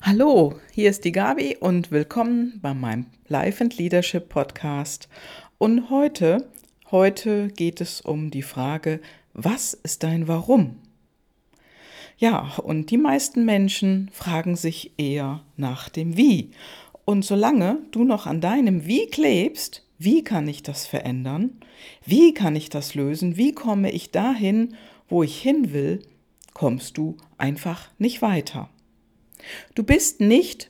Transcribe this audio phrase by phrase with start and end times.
[0.00, 5.08] Hallo, hier ist die Gabi und willkommen bei meinem Life and Leadership Podcast.
[5.58, 6.48] Und heute,
[6.92, 9.00] heute geht es um die Frage,
[9.34, 10.76] was ist dein Warum?
[12.16, 16.52] Ja, und die meisten Menschen fragen sich eher nach dem Wie.
[17.04, 21.60] Und solange du noch an deinem Wie klebst, wie kann ich das verändern?
[22.06, 23.36] Wie kann ich das lösen?
[23.36, 24.76] Wie komme ich dahin,
[25.08, 26.04] wo ich hin will?
[26.54, 28.70] Kommst du einfach nicht weiter.
[29.74, 30.68] Du bist nicht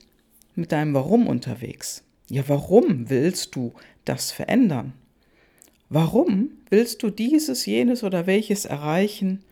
[0.55, 2.03] mit deinem Warum unterwegs.
[2.29, 3.73] Ja, warum willst du
[4.05, 4.93] das verändern?
[5.89, 9.43] Warum willst du dieses, jenes oder welches erreichen?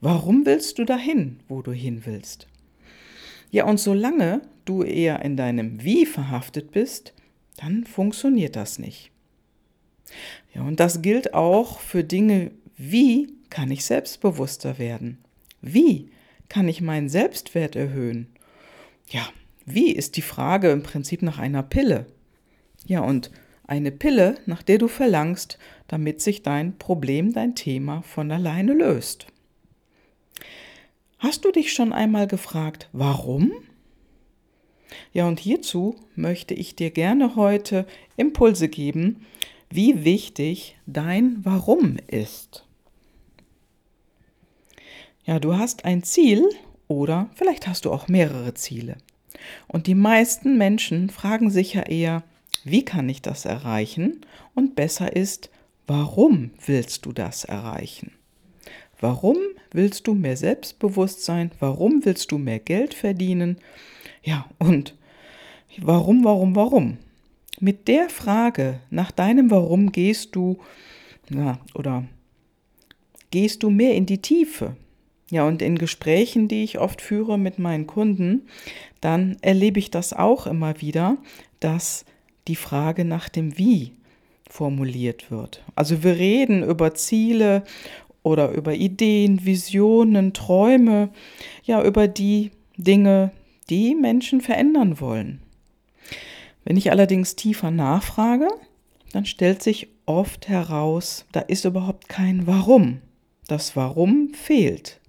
[0.00, 2.48] Warum willst du dahin, wo du hin willst?
[3.50, 7.14] Ja, und solange du eher in deinem Wie verhaftet bist,
[7.56, 9.10] dann funktioniert das nicht.
[10.54, 15.18] Ja, und das gilt auch für Dinge wie kann ich selbstbewusster werden?
[15.62, 16.10] Wie
[16.48, 18.26] kann ich meinen Selbstwert erhöhen?
[19.08, 19.28] Ja,
[19.64, 22.06] wie ist die Frage im Prinzip nach einer Pille?
[22.86, 23.30] Ja, und
[23.66, 29.26] eine Pille, nach der du verlangst, damit sich dein Problem, dein Thema von alleine löst.
[31.18, 33.52] Hast du dich schon einmal gefragt, warum?
[35.12, 39.26] Ja, und hierzu möchte ich dir gerne heute Impulse geben,
[39.70, 42.66] wie wichtig dein Warum ist.
[45.24, 46.48] Ja, du hast ein Ziel
[46.88, 48.96] oder vielleicht hast du auch mehrere Ziele.
[49.68, 52.22] Und die meisten Menschen fragen sich ja eher,
[52.64, 54.20] wie kann ich das erreichen?
[54.54, 55.50] Und besser ist,
[55.86, 58.12] warum willst du das erreichen?
[59.00, 59.36] Warum
[59.72, 61.50] willst du mehr Selbstbewusstsein?
[61.60, 63.58] Warum willst du mehr Geld verdienen?
[64.22, 64.96] Ja, und
[65.78, 66.98] warum, warum, warum?
[67.60, 70.58] Mit der Frage nach deinem Warum gehst du,
[71.28, 72.04] na, oder
[73.30, 74.76] gehst du mehr in die Tiefe?
[75.30, 78.46] Ja, und in Gesprächen, die ich oft führe mit meinen Kunden,
[79.00, 81.18] dann erlebe ich das auch immer wieder,
[81.58, 82.04] dass
[82.46, 83.92] die Frage nach dem Wie
[84.48, 85.64] formuliert wird.
[85.74, 87.64] Also wir reden über Ziele
[88.22, 91.10] oder über Ideen, Visionen, Träume,
[91.64, 93.32] ja, über die Dinge,
[93.68, 95.40] die Menschen verändern wollen.
[96.64, 98.48] Wenn ich allerdings tiefer nachfrage,
[99.12, 103.00] dann stellt sich oft heraus, da ist überhaupt kein Warum.
[103.48, 105.00] Das Warum fehlt.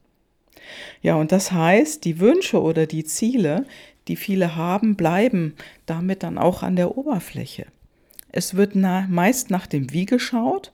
[1.02, 3.66] Ja, und das heißt, die Wünsche oder die Ziele,
[4.08, 5.56] die viele haben, bleiben
[5.86, 7.66] damit dann auch an der Oberfläche.
[8.32, 10.72] Es wird na, meist nach dem Wie geschaut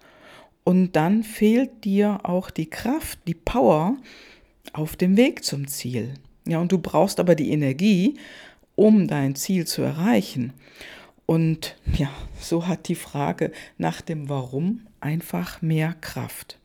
[0.63, 3.97] und dann fehlt dir auch die Kraft, die Power
[4.71, 6.13] auf dem Weg zum Ziel.
[6.45, 8.17] Ja, und du brauchst aber die Energie,
[8.75, 10.53] um dein Ziel zu erreichen.
[11.25, 16.59] Und ja, so hat die Frage nach dem Warum einfach mehr Kraft.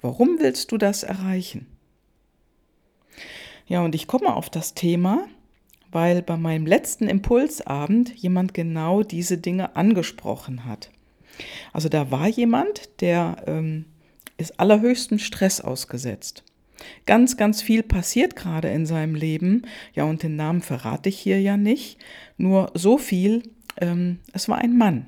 [0.00, 1.66] Warum willst du das erreichen?
[3.66, 5.26] Ja, und ich komme auf das Thema,
[5.90, 10.90] weil bei meinem letzten Impulsabend jemand genau diese Dinge angesprochen hat.
[11.72, 13.86] Also da war jemand, der ähm,
[14.36, 16.44] ist allerhöchsten Stress ausgesetzt.
[17.06, 19.62] Ganz, ganz viel passiert gerade in seinem Leben.
[19.94, 21.98] Ja, und den Namen verrate ich hier ja nicht.
[22.36, 23.42] Nur so viel,
[23.80, 25.06] ähm, es war ein Mann.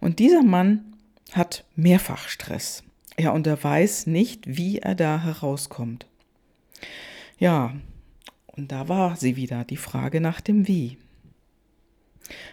[0.00, 0.94] Und dieser Mann
[1.32, 2.82] hat mehrfach Stress.
[3.18, 6.06] Ja, und er weiß nicht, wie er da herauskommt.
[7.38, 7.74] Ja,
[8.46, 10.96] und da war sie wieder, die Frage nach dem Wie.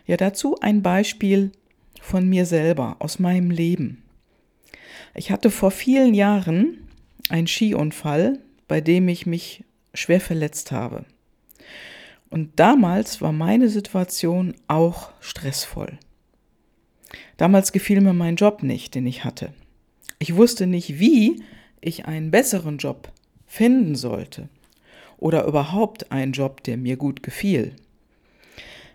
[0.05, 1.51] Ja, dazu ein Beispiel
[2.01, 4.03] von mir selber, aus meinem Leben.
[5.15, 6.89] Ich hatte vor vielen Jahren
[7.29, 11.05] einen Skiunfall, bei dem ich mich schwer verletzt habe.
[12.29, 15.97] Und damals war meine Situation auch stressvoll.
[17.37, 19.53] Damals gefiel mir mein Job nicht, den ich hatte.
[20.19, 21.43] Ich wusste nicht, wie
[21.79, 23.11] ich einen besseren Job
[23.45, 24.49] finden sollte
[25.23, 27.77] oder überhaupt einen Job, der mir gut gefiel.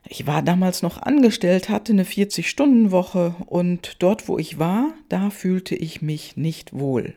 [0.06, 5.74] Ich war damals noch angestellt, hatte eine 40-Stunden-Woche und dort, wo ich war, da fühlte
[5.74, 7.14] ich mich nicht wohl.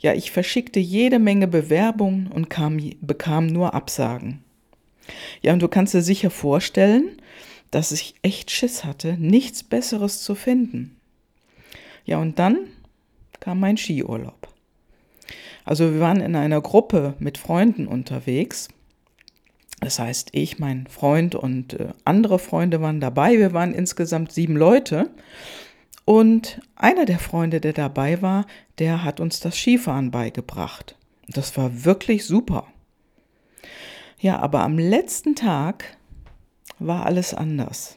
[0.00, 4.42] Ja, ich verschickte jede Menge Bewerbungen und kam, bekam nur Absagen.
[5.42, 7.20] Ja, und du kannst dir sicher vorstellen,
[7.70, 10.96] dass ich echt Schiss hatte, nichts Besseres zu finden.
[12.06, 12.68] Ja, und dann
[13.40, 14.53] kam mein Skiurlaub.
[15.64, 18.68] Also wir waren in einer Gruppe mit Freunden unterwegs.
[19.80, 23.38] Das heißt, ich, mein Freund und äh, andere Freunde waren dabei.
[23.38, 25.10] Wir waren insgesamt sieben Leute.
[26.04, 28.46] Und einer der Freunde, der dabei war,
[28.78, 30.96] der hat uns das Skifahren beigebracht.
[31.28, 32.66] Das war wirklich super.
[34.18, 35.96] Ja, aber am letzten Tag
[36.78, 37.96] war alles anders.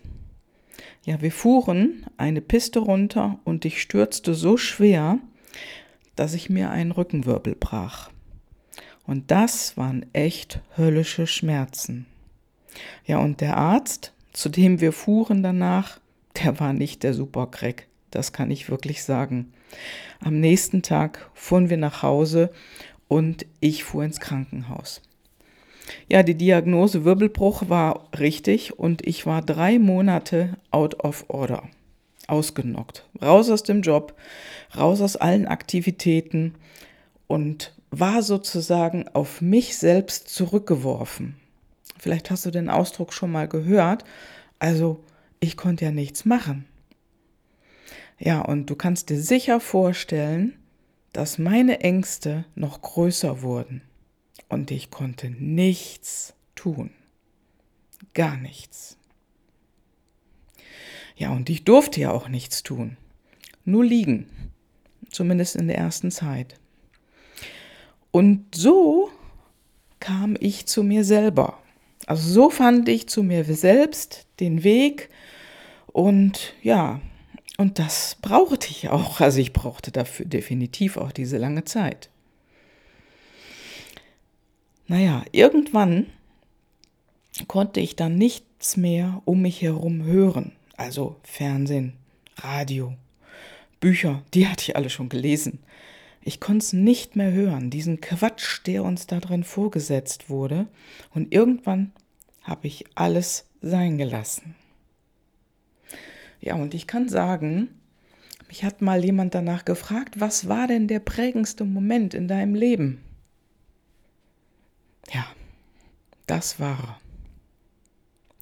[1.06, 5.20] Ja, wir fuhren eine Piste runter und ich stürzte so schwer,
[6.18, 8.10] dass ich mir einen Rückenwirbel brach.
[9.06, 12.06] Und das waren echt höllische Schmerzen.
[13.06, 16.00] Ja, und der Arzt, zu dem wir fuhren danach,
[16.44, 17.88] der war nicht der Supercrack.
[18.12, 19.54] Das kann ich wirklich sagen.
[20.20, 22.52] Am nächsten Tag fuhren wir nach Hause
[23.08, 25.02] und ich fuhr ins Krankenhaus.
[26.10, 31.64] Ja, die Diagnose Wirbelbruch war richtig und ich war drei Monate out of order,
[32.28, 34.16] ausgenockt, raus aus dem Job,
[34.76, 36.56] raus aus allen Aktivitäten
[37.28, 41.38] und war sozusagen auf mich selbst zurückgeworfen.
[41.98, 44.04] Vielleicht hast du den Ausdruck schon mal gehört.
[44.60, 45.04] Also,
[45.40, 46.66] ich konnte ja nichts machen.
[48.20, 50.58] Ja, und du kannst dir sicher vorstellen,
[51.14, 53.82] dass meine Ängste noch größer wurden
[54.50, 56.92] und ich konnte nichts tun.
[58.14, 58.98] Gar nichts.
[61.18, 62.96] Ja, und ich durfte ja auch nichts tun.
[63.66, 64.28] Nur liegen.
[65.12, 66.60] Zumindest in der ersten Zeit.
[68.12, 69.10] Und so
[70.00, 71.58] kam ich zu mir selber.
[72.06, 75.10] Also so fand ich zu mir selbst den Weg
[75.88, 77.02] und ja,
[77.58, 79.20] und das brauchte ich auch.
[79.28, 82.10] Also ich brauchte dafür definitiv auch diese lange Zeit.
[84.88, 86.06] Naja, irgendwann
[87.48, 90.54] konnte ich dann nichts mehr um mich herum hören.
[90.78, 91.94] Also Fernsehen,
[92.38, 92.96] Radio,
[93.80, 95.60] Bücher, die hatte ich alle schon gelesen.
[96.22, 100.68] Ich konnte es nicht mehr hören, diesen Quatsch, der uns da drin vorgesetzt wurde.
[101.14, 101.92] Und irgendwann
[102.44, 104.56] habe ich alles sein gelassen.
[106.40, 107.70] Ja, und ich kann sagen,
[108.48, 113.04] mich hat mal jemand danach gefragt, was war denn der prägendste Moment in deinem Leben?
[115.14, 115.26] Ja,
[116.26, 117.00] das war.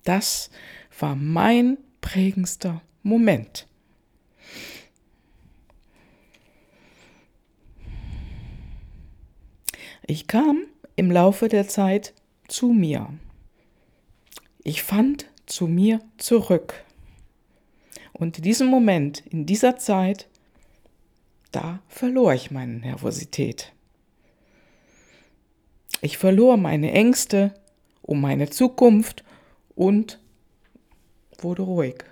[0.03, 0.49] Das
[0.99, 3.67] war mein prägendster Moment.
[10.05, 10.65] Ich kam
[10.95, 12.13] im Laufe der Zeit
[12.47, 13.09] zu mir.
[14.63, 16.85] Ich fand zu mir zurück.
[18.13, 20.27] Und in diesem Moment, in dieser Zeit,
[21.51, 23.73] da verlor ich meine Nervosität.
[26.01, 27.55] Ich verlor meine Ängste
[28.03, 29.23] um meine Zukunft
[29.73, 30.19] und
[31.43, 32.03] wurde ruhig.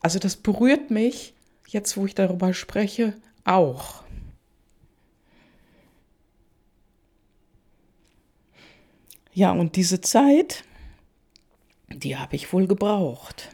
[0.00, 1.34] Also das berührt mich,
[1.66, 3.14] jetzt wo ich darüber spreche,
[3.44, 4.02] auch.
[9.32, 10.64] Ja, und diese Zeit,
[11.88, 13.50] die habe ich wohl gebraucht.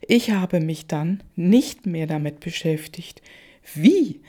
[0.00, 3.22] Ich habe mich dann nicht mehr damit beschäftigt,
[3.74, 4.20] wie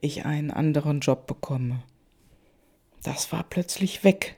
[0.00, 1.82] ich einen anderen Job bekomme.
[3.02, 4.37] Das war plötzlich weg.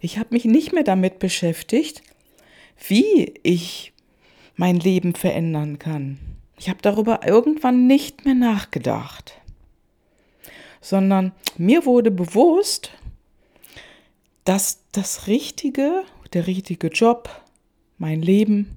[0.00, 2.02] Ich habe mich nicht mehr damit beschäftigt,
[2.88, 3.92] wie ich
[4.56, 6.18] mein Leben verändern kann.
[6.58, 9.34] Ich habe darüber irgendwann nicht mehr nachgedacht,
[10.80, 12.92] sondern mir wurde bewusst,
[14.44, 17.42] dass das Richtige, der richtige Job,
[17.98, 18.76] mein Leben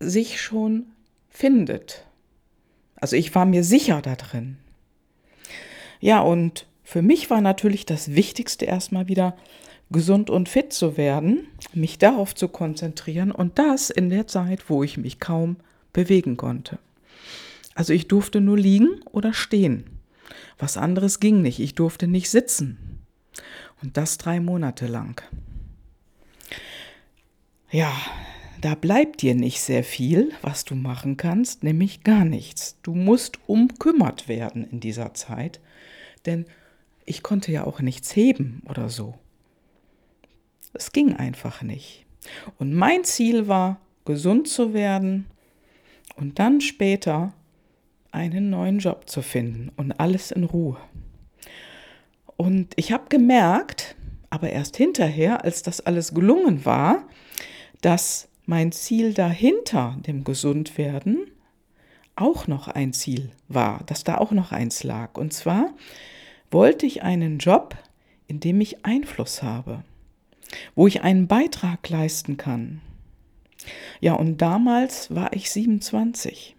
[0.00, 0.86] sich schon
[1.28, 2.04] findet.
[2.96, 4.58] Also ich war mir sicher da drin.
[6.00, 9.36] Ja, und für mich war natürlich das Wichtigste erstmal wieder
[9.90, 14.82] gesund und fit zu werden, mich darauf zu konzentrieren und das in der Zeit, wo
[14.82, 15.56] ich mich kaum
[15.92, 16.78] bewegen konnte.
[17.74, 19.84] Also ich durfte nur liegen oder stehen.
[20.58, 21.60] Was anderes ging nicht.
[21.60, 22.98] Ich durfte nicht sitzen.
[23.82, 25.22] Und das drei Monate lang.
[27.70, 27.92] Ja,
[28.60, 32.76] da bleibt dir nicht sehr viel, was du machen kannst, nämlich gar nichts.
[32.82, 35.60] Du musst umkümmert werden in dieser Zeit,
[36.26, 36.46] denn
[37.04, 39.14] ich konnte ja auch nichts heben oder so.
[40.74, 42.06] Es ging einfach nicht.
[42.58, 45.26] Und mein Ziel war, gesund zu werden
[46.16, 47.32] und dann später
[48.10, 50.78] einen neuen Job zu finden und alles in Ruhe.
[52.36, 53.96] Und ich habe gemerkt,
[54.30, 57.04] aber erst hinterher, als das alles gelungen war,
[57.80, 61.30] dass mein Ziel dahinter dem Gesundwerden
[62.16, 65.16] auch noch ein Ziel war, dass da auch noch eins lag.
[65.16, 65.74] Und zwar
[66.50, 67.76] wollte ich einen Job,
[68.26, 69.84] in dem ich Einfluss habe,
[70.74, 72.80] wo ich einen Beitrag leisten kann.
[74.00, 76.56] Ja, und damals war ich 27.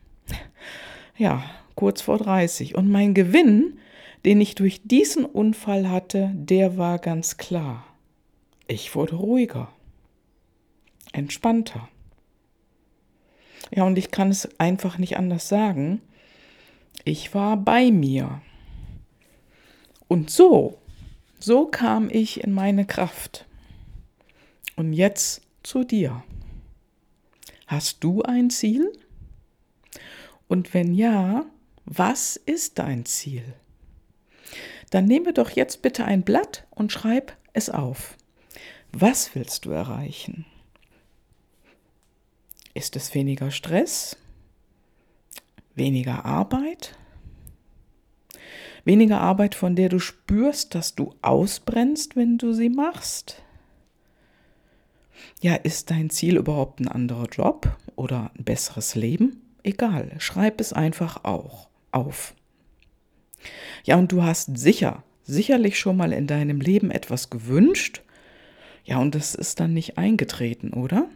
[1.17, 1.43] Ja,
[1.75, 2.75] kurz vor 30.
[2.75, 3.79] Und mein Gewinn
[4.25, 7.85] den ich durch diesen Unfall hatte, der war ganz klar.
[8.67, 9.71] Ich wurde ruhiger,
[11.13, 11.87] entspannter.
[13.71, 16.01] Ja, und ich kann es einfach nicht anders sagen.
[17.05, 18.41] Ich war bei mir.
[20.07, 20.79] Und so,
[21.39, 23.45] so kam ich in meine Kraft.
[24.79, 26.23] Und jetzt zu dir.
[27.67, 28.93] Hast du ein Ziel?
[30.47, 31.45] Und wenn ja,
[31.83, 33.43] was ist dein Ziel?
[34.89, 38.15] Dann nehme doch jetzt bitte ein Blatt und schreib es auf.
[38.93, 40.45] Was willst du erreichen?
[42.73, 44.15] Ist es weniger Stress?
[45.75, 46.97] Weniger Arbeit?
[48.85, 53.43] Weniger Arbeit, von der du spürst, dass du ausbrennst, wenn du sie machst?
[55.41, 59.41] Ja, ist dein Ziel überhaupt ein anderer Job oder ein besseres Leben?
[59.63, 62.33] Egal, schreib es einfach auch auf.
[63.83, 68.01] Ja, und du hast sicher, sicherlich schon mal in deinem Leben etwas gewünscht.
[68.83, 71.09] Ja, und das ist dann nicht eingetreten, oder?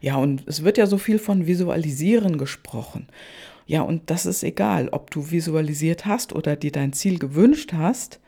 [0.00, 3.08] Ja, und es wird ja so viel von Visualisieren gesprochen.
[3.66, 8.18] Ja, und das ist egal, ob du visualisiert hast oder dir dein Ziel gewünscht hast.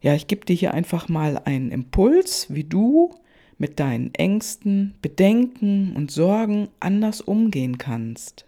[0.00, 3.14] Ja, ich gebe dir hier einfach mal einen Impuls, wie du
[3.58, 8.46] mit deinen Ängsten, Bedenken und Sorgen anders umgehen kannst.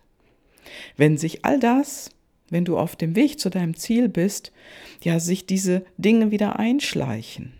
[0.96, 2.11] Wenn sich all das,
[2.50, 4.52] wenn du auf dem Weg zu deinem Ziel bist,
[5.02, 7.52] ja, sich diese Dinge wieder einschleichen.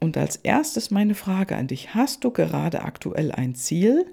[0.00, 4.06] Und als erstes meine Frage an dich, hast du gerade aktuell ein Ziel?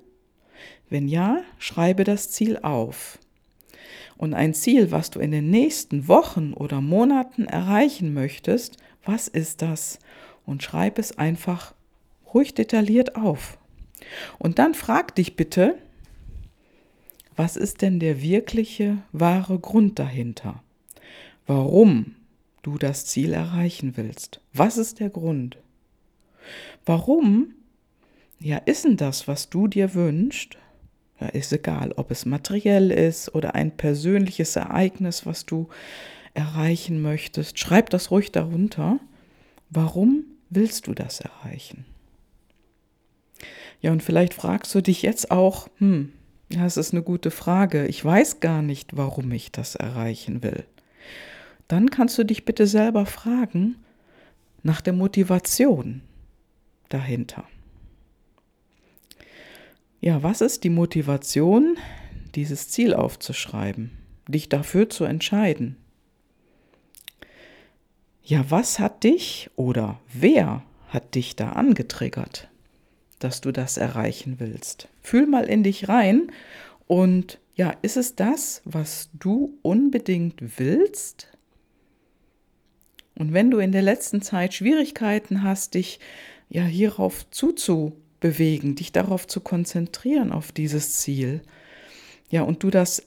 [0.89, 3.19] Wenn ja, schreibe das Ziel auf.
[4.15, 9.61] Und ein Ziel, was du in den nächsten Wochen oder Monaten erreichen möchtest, was ist
[9.61, 9.99] das?
[10.45, 11.73] Und schreib es einfach
[12.33, 13.57] ruhig detailliert auf.
[14.39, 15.77] Und dann frag dich bitte,
[17.35, 20.61] was ist denn der wirkliche, wahre Grund dahinter?
[21.47, 22.15] Warum
[22.61, 24.39] du das Ziel erreichen willst?
[24.53, 25.57] Was ist der Grund?
[26.85, 27.53] Warum?
[28.39, 30.57] Ja, ist denn das, was du dir wünschst?
[31.19, 35.69] Ja, ist egal, ob es materiell ist oder ein persönliches Ereignis, was du
[36.33, 37.59] erreichen möchtest.
[37.59, 38.99] Schreib das ruhig darunter.
[39.69, 41.85] Warum willst du das erreichen?
[43.81, 46.13] Ja, und vielleicht fragst du dich jetzt auch, hm,
[46.49, 47.87] das ist eine gute Frage.
[47.87, 50.65] Ich weiß gar nicht, warum ich das erreichen will.
[51.67, 53.75] Dann kannst du dich bitte selber fragen
[54.61, 56.01] nach der Motivation
[56.89, 57.45] dahinter.
[59.99, 61.77] Ja, was ist die Motivation,
[62.35, 63.91] dieses Ziel aufzuschreiben,
[64.27, 65.77] dich dafür zu entscheiden?
[68.25, 72.49] Ja, was hat dich oder wer hat dich da angetriggert,
[73.19, 74.87] dass du das erreichen willst?
[75.01, 76.31] Fühl mal in dich rein
[76.87, 81.27] und ja, ist es das, was du unbedingt willst?
[83.15, 85.99] Und wenn du in der letzten Zeit Schwierigkeiten hast, dich
[86.47, 91.41] ja hierauf zuzubewegen, dich darauf zu konzentrieren, auf dieses Ziel,
[92.29, 93.03] ja, und du das,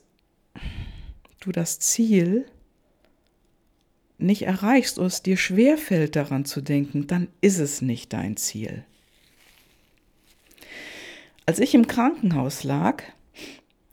[1.41, 2.45] du das Ziel
[4.19, 8.85] nicht erreichst oder es dir schwerfällt, daran zu denken, dann ist es nicht dein Ziel.
[11.45, 13.03] Als ich im Krankenhaus lag,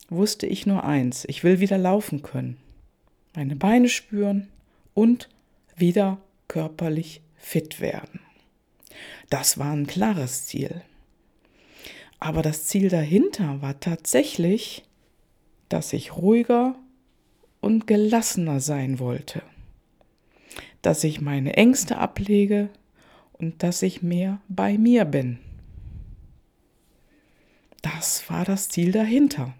[0.09, 2.57] wusste ich nur eins, ich will wieder laufen können,
[3.35, 4.47] meine Beine spüren
[4.93, 5.29] und
[5.75, 8.19] wieder körperlich fit werden.
[9.29, 10.81] Das war ein klares Ziel.
[12.19, 14.83] Aber das Ziel dahinter war tatsächlich,
[15.67, 16.75] dass ich ruhiger
[17.59, 19.41] und gelassener sein wollte,
[20.81, 22.69] dass ich meine Ängste ablege
[23.33, 25.39] und dass ich mehr bei mir bin.
[27.81, 29.53] Das war das Ziel dahinter.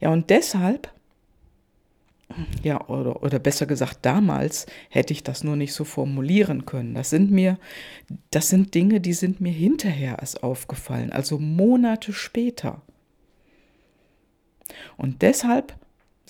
[0.00, 0.92] Ja, und deshalb
[2.62, 6.94] ja, oder, oder besser gesagt, damals hätte ich das nur nicht so formulieren können.
[6.94, 7.58] Das sind mir,
[8.30, 12.82] das sind Dinge, die sind mir hinterher erst aufgefallen, also Monate später.
[14.96, 15.74] Und deshalb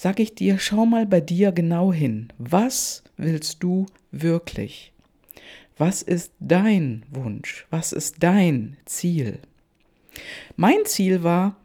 [0.00, 2.32] sage ich dir, schau mal bei dir genau hin.
[2.38, 4.94] Was willst du wirklich?
[5.76, 7.66] Was ist dein Wunsch?
[7.68, 9.40] Was ist dein Ziel?
[10.56, 11.56] Mein Ziel war,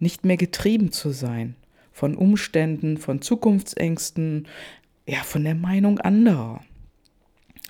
[0.00, 1.54] nicht mehr getrieben zu sein
[1.92, 4.48] von Umständen, von Zukunftsängsten,
[5.06, 6.64] ja, von der Meinung anderer.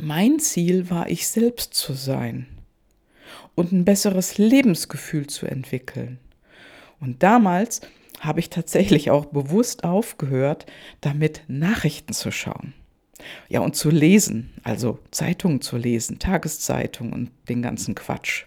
[0.00, 2.46] Mein Ziel war, ich selbst zu sein
[3.54, 6.18] und ein besseres Lebensgefühl zu entwickeln.
[6.98, 7.82] Und damals
[8.20, 10.66] habe ich tatsächlich auch bewusst aufgehört,
[11.00, 12.74] damit Nachrichten zu schauen.
[13.48, 18.46] Ja, und zu lesen, also Zeitungen zu lesen, Tageszeitungen und den ganzen Quatsch.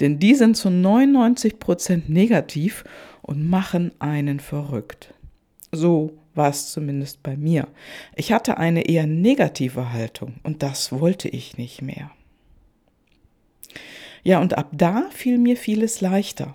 [0.00, 2.84] Denn die sind zu 99 Prozent negativ
[3.22, 5.14] und machen einen verrückt.
[5.72, 7.68] So war es zumindest bei mir.
[8.14, 12.10] Ich hatte eine eher negative Haltung und das wollte ich nicht mehr.
[14.22, 16.54] Ja, und ab da fiel mir vieles leichter.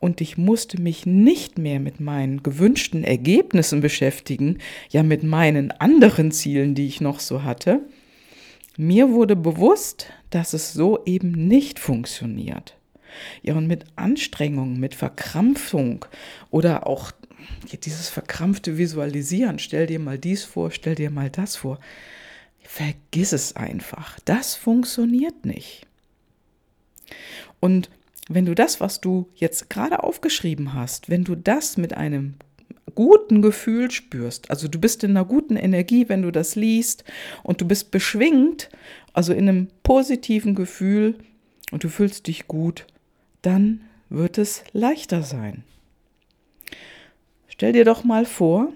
[0.00, 4.58] Und ich musste mich nicht mehr mit meinen gewünschten Ergebnissen beschäftigen,
[4.90, 7.80] ja mit meinen anderen Zielen, die ich noch so hatte.
[8.76, 12.76] Mir wurde bewusst, dass es so eben nicht funktioniert.
[13.42, 16.04] Ja, und mit Anstrengung, mit Verkrampfung
[16.50, 17.12] oder auch
[17.84, 21.78] dieses verkrampfte Visualisieren, stell dir mal dies vor, stell dir mal das vor,
[22.62, 24.18] vergiss es einfach.
[24.24, 25.86] Das funktioniert nicht.
[27.60, 27.90] Und
[28.28, 32.34] wenn du das, was du jetzt gerade aufgeschrieben hast, wenn du das mit einem
[32.94, 37.04] guten Gefühl spürst, also du bist in einer guten Energie, wenn du das liest
[37.42, 38.70] und du bist beschwingt,
[39.12, 41.16] also in einem positiven Gefühl
[41.70, 42.86] und du fühlst dich gut,
[43.42, 45.64] dann wird es leichter sein.
[47.48, 48.72] Stell dir doch mal vor,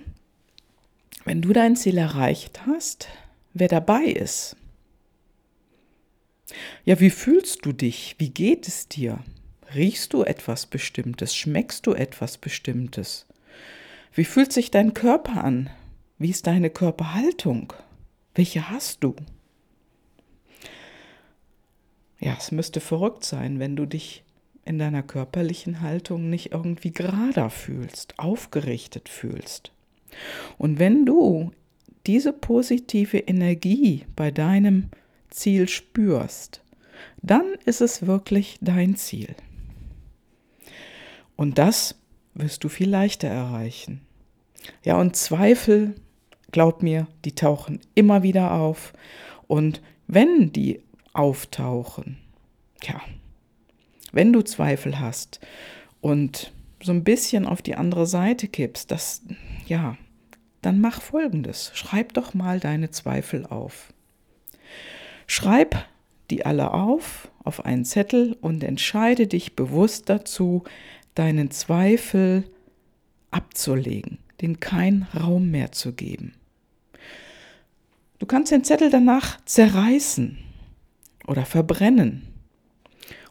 [1.25, 3.09] wenn du dein Ziel erreicht hast,
[3.55, 4.57] wer dabei ist.
[6.85, 8.15] Ja, wie fühlst du dich?
[8.19, 9.19] Wie geht es dir?
[9.75, 11.37] Riechst du etwas Bestimmtes?
[11.37, 13.27] Schmeckst du etwas Bestimmtes?
[14.15, 15.69] Wie fühlt sich dein Körper an?
[16.19, 17.75] Wie ist deine Körperhaltung?
[18.35, 19.15] Welche hast du?
[22.19, 24.25] Ja, es müsste verrückt sein, wenn du dich
[24.65, 29.71] in deiner körperlichen Haltung nicht irgendwie gerader fühlst, aufgerichtet fühlst.
[30.57, 31.53] Und wenn du
[32.07, 34.89] diese positive Energie bei deinem
[35.31, 36.63] Ziel spürst,
[37.23, 39.35] dann ist es wirklich dein Ziel.
[41.39, 41.95] Und das
[42.35, 44.01] wirst du viel leichter erreichen.
[44.85, 45.95] Ja, und Zweifel,
[46.51, 48.93] glaub mir, die tauchen immer wieder auf.
[49.47, 52.19] Und wenn die auftauchen,
[52.83, 53.01] ja,
[54.11, 55.39] wenn du Zweifel hast
[56.01, 56.53] und
[56.83, 59.23] so ein bisschen auf die andere Seite kippst, das,
[59.67, 59.97] ja,
[60.61, 61.71] dann mach folgendes.
[61.75, 63.93] Schreib doch mal deine Zweifel auf.
[65.29, 65.87] Schreib
[66.31, 70.65] die alle auf, auf einen Zettel und entscheide dich bewusst dazu,
[71.19, 72.45] deinen Zweifel
[73.31, 76.35] abzulegen, den keinen Raum mehr zu geben.
[78.19, 80.39] Du kannst den Zettel danach zerreißen
[81.27, 82.27] oder verbrennen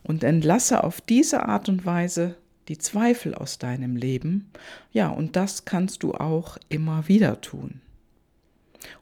[0.03, 4.51] und entlasse auf diese Art und Weise die Zweifel aus deinem Leben.
[4.91, 7.81] Ja, und das kannst du auch immer wieder tun.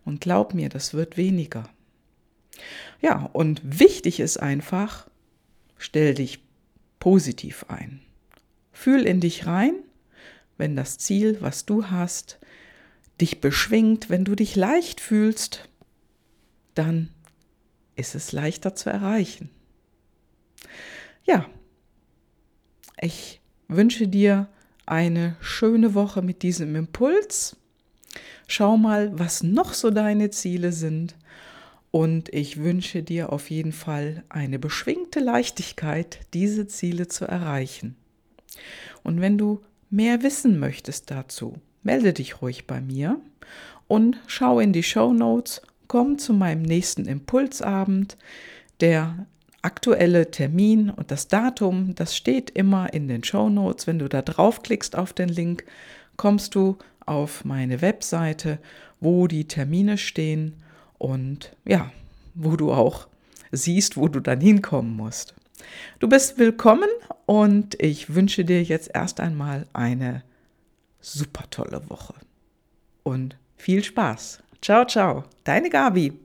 [0.04, 1.70] Und glaub mir, das wird weniger.
[3.02, 5.08] Ja, und wichtig ist einfach,
[5.78, 6.40] stell dich
[7.00, 8.05] positiv ein.
[8.86, 9.74] Fühl in dich rein,
[10.60, 12.38] wenn das Ziel, was du hast,
[13.20, 15.68] dich beschwingt, wenn du dich leicht fühlst,
[16.76, 17.10] dann
[17.96, 19.50] ist es leichter zu erreichen.
[21.24, 21.50] Ja,
[23.02, 24.50] ich wünsche dir
[24.86, 27.58] eine schöne Woche mit diesem Impuls.
[28.46, 31.16] Schau mal, was noch so deine Ziele sind.
[31.90, 37.96] Und ich wünsche dir auf jeden Fall eine beschwingte Leichtigkeit, diese Ziele zu erreichen.
[39.04, 43.20] Und wenn du mehr wissen möchtest dazu, melde dich ruhig bei mir
[43.88, 48.18] und schau in die Show Notes, komm zu meinem nächsten Impulsabend.
[48.82, 49.26] Der
[49.62, 53.88] aktuelle Termin und das Datum, das steht immer in den Show Notes.
[53.88, 55.66] Wenn du da draufklickst auf den Link,
[56.18, 58.60] kommst du auf meine Webseite,
[59.00, 60.54] wo die Termine stehen
[60.98, 61.92] und ja,
[62.34, 63.08] wo du auch
[63.52, 65.36] siehst, wo du dann hinkommen musst.
[66.00, 66.90] Du bist willkommen
[67.26, 70.24] und ich wünsche dir jetzt erst einmal eine
[71.00, 72.16] super tolle Woche
[73.04, 74.44] und viel Spaß.
[74.62, 76.25] Ciao, ciao, deine Gabi.